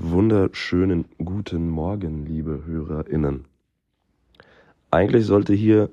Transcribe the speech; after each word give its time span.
Wunderschönen 0.00 1.04
guten 1.22 1.68
Morgen, 1.68 2.24
liebe 2.24 2.64
HörerInnen. 2.64 3.44
Eigentlich 4.90 5.26
sollte 5.26 5.52
hier 5.52 5.90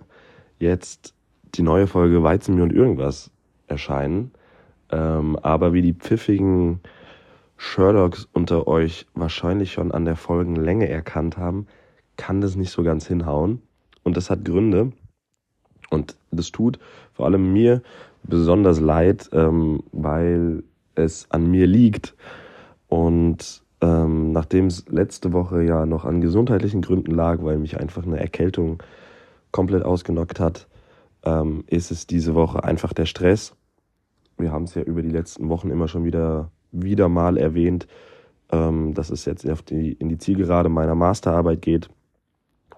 jetzt 0.58 1.14
die 1.56 1.64
neue 1.64 1.86
Folge 1.86 2.24
Weizenbier 2.24 2.64
und 2.64 2.72
irgendwas 2.72 3.30
erscheinen. 3.68 4.32
Ähm, 4.90 5.36
aber 5.38 5.74
wie 5.74 5.82
die 5.82 5.94
pfiffigen 5.94 6.80
Sherlocks 7.58 8.30
unter 8.32 8.68
euch 8.70 9.06
wahrscheinlich 9.16 9.74
schon 9.74 9.92
an 9.92 10.06
der 10.06 10.16
Folgenlänge 10.16 10.88
erkannt 10.88 11.38
haben, 11.38 11.68
kann 12.16 12.40
das 12.40 12.56
nicht 12.56 12.72
so 12.72 12.84
ganz 12.84 13.06
hinhauen. 13.06 13.62
Und 14.04 14.16
das 14.16 14.30
hat 14.30 14.46
Gründe. 14.46 14.94
Und 15.90 16.16
das 16.32 16.52
tut 16.52 16.80
vor 17.12 17.26
allem 17.26 17.52
mir 17.52 17.82
besonders 18.24 18.80
leid, 18.80 19.30
ähm, 19.34 19.84
weil 19.92 20.64
es 20.96 21.30
an 21.32 21.52
mir 21.52 21.68
liegt. 21.68 22.16
Und 22.88 23.62
ähm, 23.82 24.32
nachdem 24.32 24.68
es 24.68 24.88
letzte 24.90 25.34
Woche 25.34 25.64
ja 25.64 25.86
noch 25.86 26.06
an 26.06 26.22
gesundheitlichen 26.22 26.82
Gründen 26.82 27.12
lag, 27.12 27.44
weil 27.44 27.58
mich 27.58 27.80
einfach 27.80 28.06
eine 28.06 28.20
Erkältung 28.20 28.84
komplett 29.52 29.84
ausgenockt 29.84 30.40
hat, 30.40 30.68
ähm, 31.24 31.64
ist 31.68 31.92
es 31.92 32.08
diese 32.08 32.36
Woche 32.36 32.64
einfach 32.64 32.94
der 32.94 33.06
Stress. 33.06 33.56
Wir 34.38 34.52
haben 34.52 34.64
es 34.64 34.76
ja 34.76 34.82
über 34.82 35.02
die 35.02 35.10
letzten 35.10 35.50
Wochen 35.50 35.70
immer 35.70 35.88
schon 35.88 36.04
wieder, 36.04 36.52
wieder 36.72 37.10
mal 37.10 37.38
erwähnt, 37.38 37.88
ähm, 38.52 38.94
dass 38.94 39.10
es 39.10 39.26
jetzt 39.26 39.50
auf 39.50 39.62
die, 39.62 39.94
in 39.94 40.10
die 40.10 40.18
Zielgerade 40.18 40.70
meiner 40.70 40.96
Masterarbeit 40.96 41.62
geht. 41.62 41.90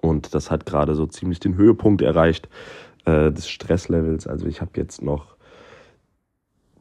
Und 0.01 0.33
das 0.33 0.49
hat 0.49 0.65
gerade 0.65 0.95
so 0.95 1.05
ziemlich 1.05 1.39
den 1.39 1.55
Höhepunkt 1.55 2.01
erreicht 2.01 2.49
äh, 3.05 3.31
des 3.31 3.49
Stresslevels. 3.49 4.27
Also 4.27 4.47
ich 4.47 4.61
habe 4.61 4.71
jetzt 4.75 5.01
noch 5.01 5.35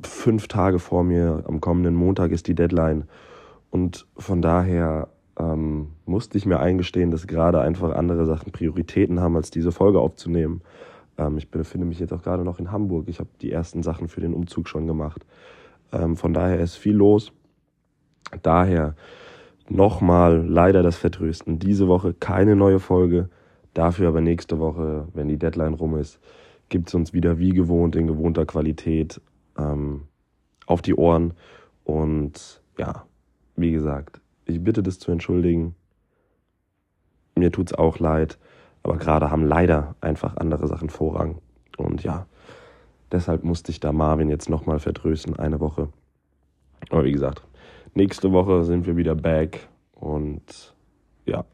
fünf 0.02 0.48
Tage 0.48 0.78
vor 0.78 1.04
mir. 1.04 1.44
Am 1.46 1.60
kommenden 1.60 1.94
Montag 1.94 2.30
ist 2.30 2.46
die 2.46 2.54
Deadline. 2.54 3.04
Und 3.70 4.06
von 4.16 4.42
daher 4.42 5.08
ähm, 5.38 5.92
musste 6.06 6.38
ich 6.38 6.46
mir 6.46 6.60
eingestehen, 6.60 7.10
dass 7.10 7.26
gerade 7.26 7.60
einfach 7.60 7.94
andere 7.94 8.26
Sachen 8.26 8.52
Prioritäten 8.52 9.20
haben, 9.20 9.36
als 9.36 9.50
diese 9.50 9.72
Folge 9.72 10.00
aufzunehmen. 10.00 10.62
Ähm, 11.18 11.38
ich 11.38 11.50
befinde 11.50 11.86
mich 11.86 12.00
jetzt 12.00 12.12
auch 12.12 12.22
gerade 12.22 12.44
noch 12.44 12.58
in 12.58 12.72
Hamburg. 12.72 13.08
Ich 13.08 13.20
habe 13.20 13.30
die 13.40 13.52
ersten 13.52 13.82
Sachen 13.82 14.08
für 14.08 14.20
den 14.20 14.34
Umzug 14.34 14.68
schon 14.68 14.86
gemacht. 14.86 15.24
Ähm, 15.92 16.16
von 16.16 16.34
daher 16.34 16.60
ist 16.60 16.76
viel 16.76 16.94
los. 16.94 17.32
Daher 18.42 18.94
nochmal 19.68 20.44
leider 20.46 20.82
das 20.82 20.96
Vertrösten. 20.96 21.58
Diese 21.58 21.88
Woche 21.88 22.14
keine 22.14 22.56
neue 22.56 22.80
Folge. 22.80 23.30
Dafür 23.74 24.08
aber 24.08 24.20
nächste 24.20 24.58
Woche, 24.58 25.06
wenn 25.14 25.28
die 25.28 25.38
Deadline 25.38 25.74
rum 25.74 25.96
ist, 25.96 26.20
gibt 26.68 26.88
es 26.88 26.94
uns 26.94 27.12
wieder 27.12 27.38
wie 27.38 27.50
gewohnt 27.50 27.94
in 27.96 28.06
gewohnter 28.06 28.46
Qualität 28.46 29.20
ähm, 29.56 30.02
auf 30.66 30.82
die 30.82 30.94
Ohren. 30.94 31.34
Und 31.84 32.62
ja, 32.78 33.04
wie 33.60 33.72
gesagt, 33.72 34.20
ich 34.46 34.62
bitte 34.62 34.82
das 34.82 34.98
zu 34.98 35.12
entschuldigen. 35.12 35.74
Mir 37.36 37.52
tut 37.52 37.70
es 37.70 37.78
auch 37.78 37.98
leid, 37.98 38.38
aber 38.82 38.96
gerade 38.96 39.30
haben 39.30 39.44
leider 39.44 39.94
einfach 40.00 40.36
andere 40.36 40.66
Sachen 40.66 40.90
Vorrang. 40.90 41.38
Und 41.76 42.02
ja, 42.02 42.26
deshalb 43.12 43.44
musste 43.44 43.70
ich 43.70 43.80
da 43.80 43.92
Marvin 43.92 44.28
jetzt 44.28 44.50
nochmal 44.50 44.78
vertrösten, 44.78 45.38
eine 45.38 45.60
Woche. 45.60 45.88
Aber 46.90 47.04
wie 47.04 47.12
gesagt, 47.12 47.42
nächste 47.94 48.32
Woche 48.32 48.64
sind 48.64 48.86
wir 48.86 48.96
wieder 48.96 49.14
back 49.14 49.68
und 49.94 50.74
ja, 51.26 51.44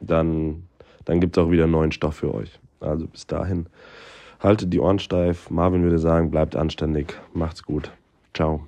dann, 0.00 0.68
dann 1.04 1.20
gibt 1.20 1.36
es 1.36 1.42
auch 1.42 1.50
wieder 1.50 1.66
neuen 1.66 1.92
Stoff 1.92 2.16
für 2.16 2.34
euch. 2.34 2.58
Also 2.80 3.06
bis 3.06 3.26
dahin, 3.26 3.66
haltet 4.40 4.72
die 4.72 4.80
Ohren 4.80 4.98
steif. 4.98 5.50
Marvin 5.50 5.82
würde 5.82 5.98
sagen, 5.98 6.30
bleibt 6.30 6.56
anständig. 6.56 7.14
Macht's 7.34 7.62
gut. 7.62 7.92
Ciao. 8.34 8.66